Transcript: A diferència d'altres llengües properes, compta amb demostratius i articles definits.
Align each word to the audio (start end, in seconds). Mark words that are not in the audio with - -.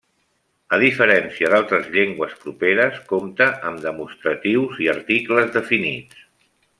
A 0.77 0.79
diferència 0.83 1.51
d'altres 1.53 1.91
llengües 1.97 2.33
properes, 2.45 2.97
compta 3.13 3.49
amb 3.73 3.83
demostratius 3.87 4.81
i 4.87 4.93
articles 4.99 5.53
definits. 5.61 6.25